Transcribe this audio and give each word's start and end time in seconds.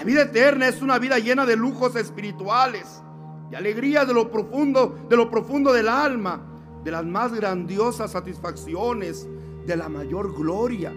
La 0.00 0.06
vida 0.06 0.22
eterna 0.22 0.66
es 0.66 0.80
una 0.80 0.98
vida 0.98 1.18
llena 1.18 1.44
de 1.44 1.56
lujos 1.56 1.94
espirituales, 1.94 3.02
de 3.50 3.56
alegría 3.58 4.06
de 4.06 4.14
lo 4.14 4.30
profundo, 4.30 4.98
de 5.10 5.14
lo 5.14 5.30
profundo 5.30 5.74
del 5.74 5.90
alma, 5.90 6.40
de 6.82 6.90
las 6.90 7.04
más 7.04 7.34
grandiosas 7.34 8.12
satisfacciones, 8.12 9.28
de 9.66 9.76
la 9.76 9.90
mayor 9.90 10.34
gloria, 10.34 10.90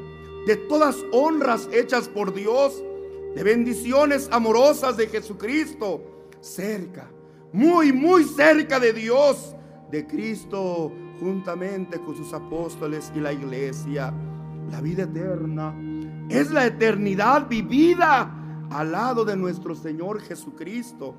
de 0.48 0.56
todas 0.56 0.96
honras 1.12 1.68
hechas 1.74 2.08
por 2.08 2.34
Dios, 2.34 2.82
de 3.36 3.44
bendiciones 3.44 4.30
amorosas 4.32 4.96
de 4.96 5.08
Jesucristo, 5.08 6.30
cerca, 6.40 7.12
muy, 7.52 7.92
muy 7.92 8.24
cerca 8.24 8.80
de 8.80 8.94
Dios, 8.94 9.54
de 9.92 10.08
Cristo, 10.08 10.94
juntamente 11.20 12.00
con 12.00 12.16
sus 12.16 12.32
apóstoles 12.32 13.12
y 13.14 13.20
la 13.20 13.34
iglesia. 13.34 14.14
La 14.72 14.80
vida 14.80 15.04
eterna 15.04 15.76
es 16.30 16.52
la 16.52 16.68
eternidad 16.68 17.50
vivida 17.50 18.40
al 18.74 18.92
lado 18.92 19.24
de 19.24 19.36
nuestro 19.36 19.76
Señor 19.76 20.22
Jesucristo. 20.22 21.16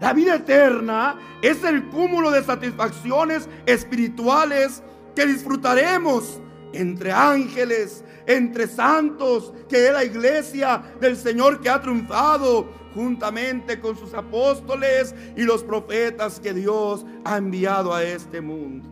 La 0.00 0.12
vida 0.12 0.36
eterna 0.36 1.18
es 1.42 1.62
el 1.64 1.84
cúmulo 1.88 2.30
de 2.30 2.42
satisfacciones 2.42 3.48
espirituales 3.66 4.82
que 5.14 5.26
disfrutaremos 5.26 6.40
entre 6.72 7.12
ángeles, 7.12 8.04
entre 8.26 8.66
santos, 8.66 9.52
que 9.68 9.86
es 9.86 9.92
la 9.92 10.04
iglesia 10.04 10.82
del 11.00 11.16
Señor 11.16 11.60
que 11.60 11.70
ha 11.70 11.80
triunfado 11.80 12.68
juntamente 12.94 13.80
con 13.80 13.96
sus 13.96 14.14
apóstoles 14.14 15.14
y 15.36 15.42
los 15.42 15.62
profetas 15.62 16.40
que 16.40 16.52
Dios 16.52 17.04
ha 17.24 17.36
enviado 17.36 17.94
a 17.94 18.02
este 18.02 18.40
mundo. 18.40 18.88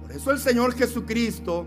Por 0.00 0.12
eso 0.12 0.30
el 0.30 0.38
Señor 0.38 0.74
Jesucristo, 0.74 1.66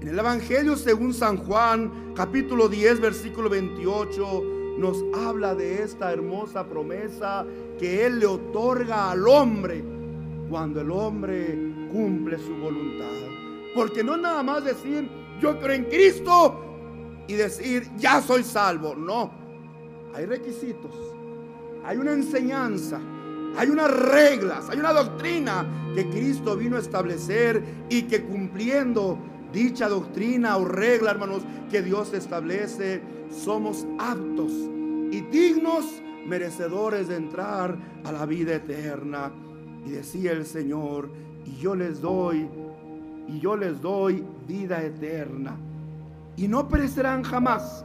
en 0.00 0.08
el 0.08 0.18
Evangelio 0.18 0.76
según 0.76 1.12
San 1.14 1.38
Juan, 1.38 2.12
capítulo 2.14 2.68
10, 2.68 3.00
versículo 3.00 3.48
28, 3.48 4.57
nos 4.78 5.04
habla 5.12 5.54
de 5.56 5.82
esta 5.82 6.12
hermosa 6.12 6.64
promesa 6.68 7.44
que 7.78 8.06
Él 8.06 8.20
le 8.20 8.26
otorga 8.26 9.10
al 9.10 9.26
hombre 9.26 9.82
cuando 10.48 10.80
el 10.80 10.90
hombre 10.90 11.58
cumple 11.92 12.38
su 12.38 12.54
voluntad. 12.54 13.06
Porque 13.74 14.04
no 14.04 14.16
nada 14.16 14.42
más 14.42 14.64
decir, 14.64 15.10
yo 15.40 15.58
creo 15.58 15.74
en 15.74 15.84
Cristo 15.84 17.24
y 17.26 17.34
decir, 17.34 17.90
ya 17.96 18.22
soy 18.22 18.44
salvo. 18.44 18.94
No, 18.94 19.30
hay 20.14 20.26
requisitos, 20.26 20.92
hay 21.84 21.96
una 21.98 22.12
enseñanza, 22.12 23.00
hay 23.56 23.68
unas 23.68 23.90
reglas, 23.90 24.70
hay 24.70 24.78
una 24.78 24.92
doctrina 24.92 25.66
que 25.94 26.08
Cristo 26.08 26.56
vino 26.56 26.76
a 26.76 26.80
establecer 26.80 27.62
y 27.90 28.02
que 28.02 28.22
cumpliendo 28.22 29.18
dicha 29.52 29.88
doctrina 29.88 30.56
o 30.56 30.64
regla, 30.64 31.10
hermanos, 31.10 31.42
que 31.70 31.82
Dios 31.82 32.12
establece, 32.14 33.00
somos 33.30 33.86
aptos 33.98 34.52
y 35.10 35.20
dignos 35.30 36.02
merecedores 36.26 37.08
de 37.08 37.16
entrar 37.16 37.76
a 38.04 38.12
la 38.12 38.26
vida 38.26 38.54
eterna. 38.54 39.32
Y 39.84 39.90
decía 39.90 40.32
el 40.32 40.44
Señor, 40.44 41.08
y 41.44 41.56
yo 41.56 41.74
les 41.74 42.00
doy, 42.00 42.48
y 43.28 43.40
yo 43.40 43.56
les 43.56 43.80
doy 43.80 44.24
vida 44.46 44.82
eterna. 44.82 45.56
Y 46.36 46.46
no 46.46 46.68
perecerán 46.68 47.22
jamás, 47.22 47.84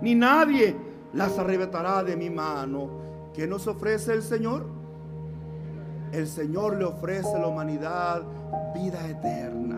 ni 0.00 0.14
nadie 0.14 0.74
las 1.12 1.38
arrebatará 1.38 2.02
de 2.02 2.16
mi 2.16 2.30
mano. 2.30 3.30
¿Qué 3.34 3.46
nos 3.46 3.66
ofrece 3.66 4.12
el 4.12 4.22
Señor? 4.22 4.66
El 6.12 6.26
Señor 6.26 6.76
le 6.76 6.84
ofrece 6.84 7.34
a 7.34 7.38
la 7.38 7.48
humanidad 7.48 8.22
vida 8.74 9.06
eterna, 9.08 9.76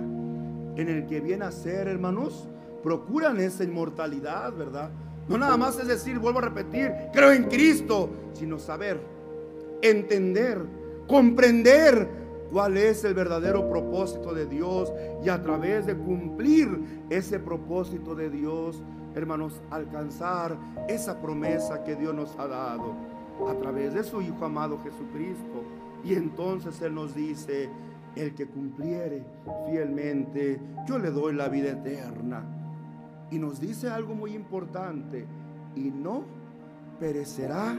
en 0.76 0.88
el 0.88 1.06
que 1.06 1.20
viene 1.20 1.44
a 1.44 1.50
ser, 1.50 1.88
hermanos, 1.88 2.48
procuran 2.86 3.40
esa 3.40 3.64
inmortalidad, 3.64 4.52
¿verdad? 4.56 4.90
No 5.26 5.36
nada 5.36 5.56
más 5.56 5.76
es 5.76 5.88
decir, 5.88 6.20
vuelvo 6.20 6.38
a 6.38 6.42
repetir, 6.42 6.94
creo 7.12 7.32
en 7.32 7.48
Cristo, 7.48 8.08
sino 8.32 8.60
saber, 8.60 9.00
entender, 9.82 10.62
comprender 11.08 12.08
cuál 12.52 12.76
es 12.76 13.02
el 13.02 13.14
verdadero 13.14 13.68
propósito 13.68 14.32
de 14.32 14.46
Dios 14.46 14.92
y 15.24 15.28
a 15.30 15.42
través 15.42 15.84
de 15.86 15.96
cumplir 15.96 17.04
ese 17.10 17.40
propósito 17.40 18.14
de 18.14 18.30
Dios, 18.30 18.80
hermanos, 19.16 19.60
alcanzar 19.72 20.56
esa 20.86 21.20
promesa 21.20 21.82
que 21.82 21.96
Dios 21.96 22.14
nos 22.14 22.38
ha 22.38 22.46
dado 22.46 22.94
a 23.48 23.54
través 23.54 23.94
de 23.94 24.04
su 24.04 24.22
Hijo 24.22 24.44
amado 24.44 24.78
Jesucristo. 24.84 25.64
Y 26.04 26.14
entonces 26.14 26.80
Él 26.82 26.94
nos 26.94 27.16
dice, 27.16 27.68
el 28.14 28.32
que 28.32 28.46
cumpliere 28.46 29.24
fielmente, 29.68 30.60
yo 30.86 31.00
le 31.00 31.10
doy 31.10 31.34
la 31.34 31.48
vida 31.48 31.70
eterna. 31.70 32.44
Y 33.30 33.38
nos 33.38 33.60
dice 33.60 33.90
algo 33.90 34.14
muy 34.14 34.34
importante, 34.34 35.26
y 35.74 35.90
no 35.90 36.24
perecerá 36.98 37.76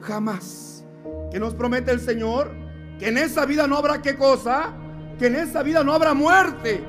jamás. 0.00 0.84
¿Qué 1.30 1.38
nos 1.38 1.54
promete 1.54 1.92
el 1.92 2.00
Señor? 2.00 2.50
Que 2.98 3.08
en 3.08 3.18
esa 3.18 3.44
vida 3.44 3.66
no 3.66 3.76
habrá 3.76 4.00
qué 4.00 4.16
cosa, 4.16 4.72
que 5.18 5.26
en 5.26 5.36
esa 5.36 5.62
vida 5.62 5.84
no 5.84 5.92
habrá 5.92 6.14
muerte, 6.14 6.82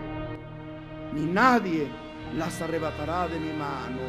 ni 1.13 1.25
nadie 1.25 1.87
las 2.35 2.61
arrebatará 2.61 3.27
de 3.27 3.39
mi 3.39 3.51
mano. 3.53 4.01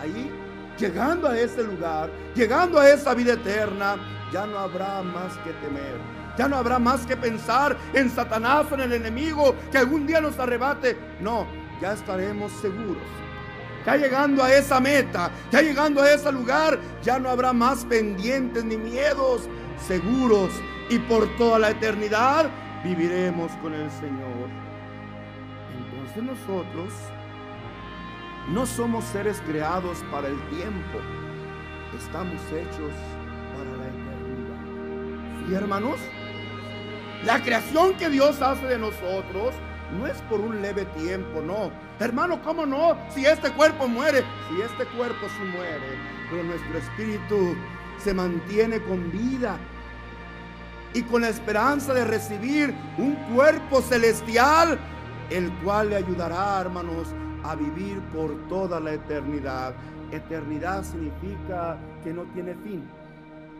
Ahí, 0.00 0.30
llegando 0.78 1.28
a 1.28 1.38
ese 1.38 1.62
lugar, 1.62 2.10
llegando 2.34 2.78
a 2.78 2.88
esa 2.88 3.14
vida 3.14 3.34
eterna, 3.34 3.96
ya 4.32 4.46
no 4.46 4.58
habrá 4.58 5.02
más 5.02 5.36
que 5.38 5.52
temer. 5.52 6.14
Ya 6.36 6.48
no 6.48 6.56
habrá 6.56 6.80
más 6.80 7.06
que 7.06 7.16
pensar 7.16 7.76
en 7.92 8.10
Satanás 8.10 8.66
o 8.68 8.74
en 8.74 8.80
el 8.80 8.94
enemigo 8.94 9.54
que 9.70 9.78
algún 9.78 10.04
día 10.04 10.20
nos 10.20 10.36
arrebate. 10.40 10.96
No, 11.20 11.46
ya 11.80 11.92
estaremos 11.92 12.50
seguros 12.54 13.24
ya 13.84 13.96
llegando 13.96 14.42
a 14.42 14.52
esa 14.52 14.80
meta, 14.80 15.30
ya 15.50 15.60
llegando 15.60 16.02
a 16.02 16.10
ese 16.10 16.32
lugar, 16.32 16.78
ya 17.02 17.18
no 17.18 17.28
habrá 17.28 17.52
más 17.52 17.84
pendientes 17.84 18.64
ni 18.64 18.76
miedos, 18.76 19.48
seguros 19.86 20.50
y 20.88 20.98
por 20.98 21.28
toda 21.36 21.58
la 21.58 21.70
eternidad 21.70 22.50
viviremos 22.82 23.52
con 23.62 23.74
el 23.74 23.90
Señor. 23.90 24.48
Entonces 25.76 26.22
nosotros 26.22 26.92
no 28.48 28.66
somos 28.66 29.04
seres 29.04 29.42
creados 29.46 29.98
para 30.10 30.28
el 30.28 30.38
tiempo, 30.48 30.98
estamos 31.96 32.40
hechos 32.52 32.92
para 33.56 33.70
la 33.76 33.88
eternidad. 33.88 35.50
Y 35.50 35.54
hermanos, 35.54 35.96
la 37.24 37.42
creación 37.42 37.94
que 37.94 38.10
Dios 38.10 38.42
hace 38.42 38.66
de 38.66 38.78
nosotros 38.78 39.54
no 39.98 40.06
es 40.06 40.20
por 40.22 40.40
un 40.40 40.60
leve 40.60 40.84
tiempo, 40.96 41.40
no. 41.40 41.70
Hermano, 42.00 42.42
¿cómo 42.42 42.66
no? 42.66 42.96
Si 43.10 43.24
este 43.24 43.50
cuerpo 43.52 43.88
muere, 43.88 44.24
si 44.48 44.60
este 44.60 44.84
cuerpo 44.96 45.26
se 45.28 45.44
muere, 45.44 45.98
pero 46.30 46.42
nuestro 46.42 46.78
espíritu 46.78 47.54
se 47.98 48.12
mantiene 48.12 48.80
con 48.82 49.10
vida 49.10 49.56
y 50.92 51.02
con 51.02 51.22
la 51.22 51.28
esperanza 51.28 51.94
de 51.94 52.04
recibir 52.04 52.74
un 52.98 53.14
cuerpo 53.34 53.82
celestial, 53.82 54.78
el 55.30 55.52
cual 55.62 55.90
le 55.90 55.96
ayudará, 55.96 56.60
hermanos, 56.60 57.08
a 57.44 57.54
vivir 57.54 58.00
por 58.14 58.48
toda 58.48 58.80
la 58.80 58.92
eternidad. 58.92 59.74
Eternidad 60.10 60.84
significa 60.84 61.76
que 62.02 62.12
no 62.12 62.22
tiene 62.34 62.54
fin. 62.54 62.84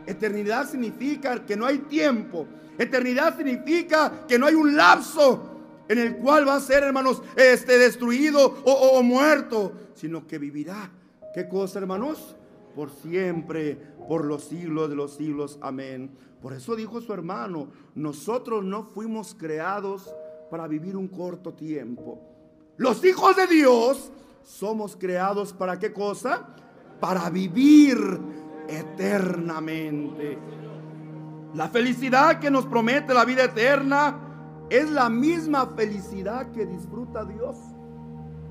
Eternidad 0.05 0.69
significa 0.69 1.43
que 1.45 1.55
no 1.55 1.65
hay 1.65 1.79
tiempo. 1.79 2.47
Eternidad 2.77 3.35
significa 3.35 4.11
que 4.27 4.37
no 4.37 4.45
hay 4.45 4.55
un 4.55 4.75
lapso 4.75 5.54
en 5.87 5.99
el 5.99 6.17
cual 6.17 6.47
va 6.47 6.55
a 6.55 6.59
ser, 6.59 6.83
hermanos, 6.83 7.21
este, 7.35 7.77
destruido 7.77 8.55
o, 8.65 9.01
muerto, 9.03 9.73
sino 9.93 10.25
que 10.25 10.37
vivirá. 10.37 10.91
¿Qué 11.33 11.47
cosa, 11.47 11.79
hermanos? 11.79 12.35
Por 12.75 12.89
siempre, 12.89 13.75
por 14.07 14.25
los 14.25 14.45
siglos 14.45 14.89
de 14.89 14.95
los 14.95 15.15
siglos. 15.15 15.59
Amén. 15.61 16.11
Por 16.41 16.53
eso 16.53 16.75
dijo 16.75 17.01
su 17.01 17.13
hermano, 17.13 17.69
nosotros 17.95 18.63
no 18.63 18.83
fuimos 18.83 19.35
creados 19.35 20.13
para 20.49 20.67
vivir 20.67 20.95
un 20.97 21.07
corto 21.07 21.53
tiempo. 21.53 22.19
Los 22.77 23.03
hijos 23.05 23.35
de 23.35 23.47
Dios 23.47 24.11
somos 24.43 24.95
creados 24.95 25.53
para 25.53 25.79
qué 25.79 25.93
cosa? 25.93 26.47
Para 26.99 27.29
vivir 27.29 27.97
eternamente. 28.67 30.37
La 31.53 31.69
felicidad 31.69 32.39
que 32.39 32.51
nos 32.51 32.65
promete 32.65 33.13
la 33.13 33.23
vida 33.23 33.45
eterna 33.45 34.24
es 34.69 34.89
la 34.89 35.09
misma 35.09 35.67
felicidad 35.75 36.51
que 36.51 36.65
disfruta 36.65 37.25
Dios. 37.25 37.55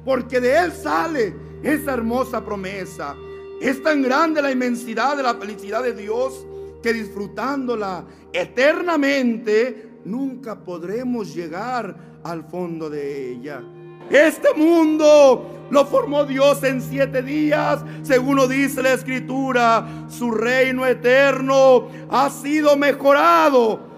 Porque 0.04 0.40
de 0.40 0.56
Él 0.56 0.72
sale 0.72 1.34
esa 1.62 1.94
hermosa 1.94 2.44
promesa. 2.44 3.14
Es 3.60 3.82
tan 3.82 4.02
grande 4.02 4.42
la 4.42 4.50
inmensidad 4.52 5.16
de 5.16 5.22
la 5.22 5.34
felicidad 5.34 5.82
de 5.82 5.94
Dios 5.94 6.46
que 6.82 6.92
disfrutándola 6.92 8.04
eternamente 8.32 10.00
nunca 10.04 10.62
podremos 10.62 11.34
llegar 11.34 11.96
al 12.22 12.44
fondo 12.44 12.90
de 12.90 13.30
ella. 13.30 13.62
Este 14.10 14.52
mundo 14.54 15.66
lo 15.70 15.86
formó 15.86 16.24
Dios 16.26 16.62
en 16.62 16.82
siete 16.82 17.22
días, 17.22 17.82
según 18.02 18.36
lo 18.36 18.46
dice 18.46 18.82
la 18.82 18.92
escritura. 18.92 20.06
Su 20.08 20.30
reino 20.30 20.84
eterno 20.84 21.88
ha 22.10 22.28
sido 22.28 22.76
mejorado 22.76 23.93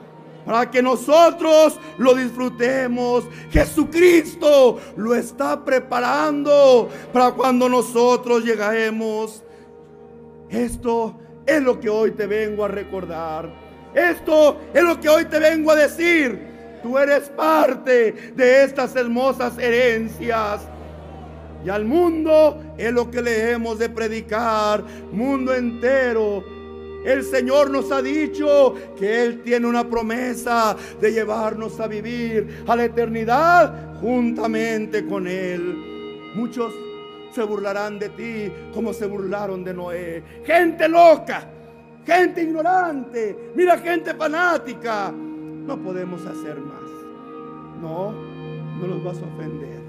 para 0.47 0.71
que 0.71 0.81
nosotros 0.81 1.79
lo 1.99 2.15
disfrutemos. 2.15 3.25
Jesucristo 3.51 4.79
lo 4.97 5.15
está 5.15 5.65
preparando 5.65 6.89
para 7.13 7.33
cuando 7.33 7.69
nosotros 7.69 8.45
lleguemos. 8.45 9.43
Esto 10.49 11.19
es 11.45 11.61
lo 11.61 11.81
que 11.81 11.91
hoy 11.91 12.13
te 12.13 12.27
vengo 12.27 12.65
a 12.65 12.69
recordar. 12.69 13.53
Esto 13.93 14.61
es 14.73 14.83
lo 14.83 15.01
que 15.01 15.09
hoy 15.09 15.25
te 15.25 15.41
vengo 15.41 15.73
a 15.73 15.75
decir. 15.75 16.79
Tú 16.83 16.97
eres 16.97 17.29
parte 17.31 18.13
de 18.37 18.63
estas 18.63 18.95
hermosas 18.95 19.59
herencias. 19.59 20.61
Y 21.65 21.69
al 21.69 21.85
mundo 21.85 22.63
es 22.79 22.93
lo 22.93 23.11
que 23.11 23.21
le 23.21 23.51
hemos 23.51 23.81
de 23.81 23.89
predicar. 23.89 24.85
Mundo 25.11 25.53
entero. 25.53 26.56
El 27.07 27.23
Señor 27.23 27.71
nos 27.71 27.93
ha 27.93 28.03
dicho 28.03 28.75
que 28.99 29.23
Él 29.23 29.43
tiene 29.45 29.69
una 29.69 29.89
promesa 29.89 30.75
de 31.01 31.13
llevarnos 31.13 31.79
a 31.79 31.87
vivir 31.87 32.65
a 32.67 32.75
la 32.75 32.87
eternidad 32.87 34.01
juntamente 34.01 35.07
con 35.07 35.29
Él. 35.29 36.33
Muchos 36.35 36.75
se 37.33 37.45
burlarán 37.45 38.01
de 38.01 38.09
ti 38.09 38.53
como 38.75 38.93
se 38.93 39.07
burlaron 39.07 39.63
de 39.63 39.73
Noé. 39.73 40.23
Gente 40.45 40.89
loca, 40.89 41.47
gente 42.05 42.43
ignorante, 42.43 43.53
mira 43.55 43.79
gente 43.79 44.13
fanática. 44.13 45.13
No 45.13 45.81
podemos 45.81 46.27
hacer 46.27 46.59
más. 46.59 46.91
No, 47.81 48.11
no 48.81 48.87
los 48.89 49.05
vas 49.05 49.19
a 49.19 49.27
ofender. 49.33 49.81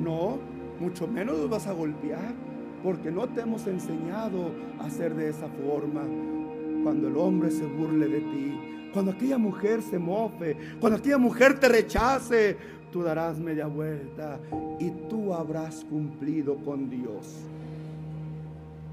No, 0.00 0.40
mucho 0.80 1.06
menos 1.06 1.38
los 1.38 1.48
vas 1.48 1.68
a 1.68 1.72
golpear, 1.72 2.34
porque 2.82 3.12
no 3.12 3.28
te 3.28 3.42
hemos 3.42 3.64
enseñado 3.68 4.50
a 4.80 4.86
hacer 4.86 5.14
de 5.14 5.28
esa 5.28 5.46
forma. 5.64 6.02
Cuando 6.82 7.08
el 7.08 7.16
hombre 7.16 7.50
se 7.50 7.64
burle 7.64 8.08
de 8.08 8.20
ti, 8.20 8.90
cuando 8.92 9.12
aquella 9.12 9.38
mujer 9.38 9.82
se 9.82 9.98
mofe, 9.98 10.56
cuando 10.80 10.98
aquella 10.98 11.18
mujer 11.18 11.58
te 11.58 11.68
rechace, 11.68 12.56
tú 12.90 13.02
darás 13.02 13.38
media 13.38 13.66
vuelta 13.66 14.38
y 14.78 14.90
tú 15.08 15.34
habrás 15.34 15.84
cumplido 15.88 16.56
con 16.56 16.88
Dios. 16.88 17.26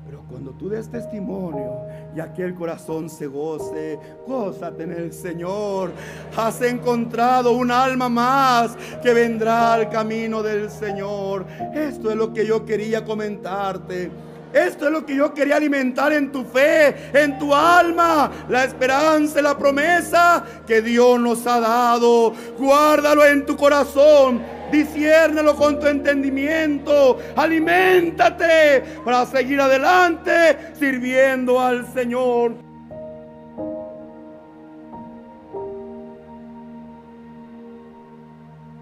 Pero 0.05 0.21
cuando 0.29 0.51
tú 0.51 0.69
des 0.69 0.87
testimonio 0.87 1.81
y 2.15 2.19
aquel 2.19 2.53
corazón 2.53 3.09
se 3.09 3.25
goce, 3.25 3.97
gózate 4.27 4.83
en 4.83 4.91
el 4.91 5.11
Señor. 5.11 5.91
Has 6.37 6.61
encontrado 6.61 7.53
un 7.53 7.71
alma 7.71 8.07
más 8.07 8.77
que 9.01 9.13
vendrá 9.13 9.73
al 9.73 9.89
camino 9.89 10.43
del 10.43 10.69
Señor. 10.69 11.45
Esto 11.73 12.11
es 12.11 12.15
lo 12.15 12.31
que 12.33 12.45
yo 12.45 12.65
quería 12.65 13.03
comentarte. 13.03 14.11
Esto 14.55 14.85
es 14.85 14.91
lo 14.93 15.05
que 15.05 15.17
yo 15.17 15.33
quería 15.33 15.57
alimentar 15.57 16.13
en 16.13 16.31
tu 16.31 16.45
fe, 16.45 16.95
en 17.11 17.37
tu 17.37 17.53
alma, 17.53 18.31
la 18.47 18.63
esperanza 18.63 19.41
y 19.41 19.43
la 19.43 19.57
promesa 19.57 20.45
que 20.65 20.81
Dios 20.81 21.19
nos 21.19 21.45
ha 21.45 21.59
dado. 21.59 22.33
Guárdalo 22.57 23.25
en 23.25 23.45
tu 23.45 23.57
corazón. 23.57 24.41
Diciérnelo 24.71 25.57
con 25.57 25.77
tu 25.77 25.87
entendimiento. 25.87 27.19
Aliméntate 27.35 28.81
para 29.03 29.25
seguir 29.25 29.59
adelante 29.59 30.71
sirviendo 30.79 31.59
al 31.59 31.85
Señor. 31.93 32.64